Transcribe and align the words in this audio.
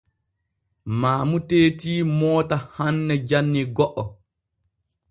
Maamu 1.01 1.37
teeti 1.49 1.93
moota 2.17 2.57
hanne 2.79 3.15
janni 3.29 3.63
go’o. 3.77 4.09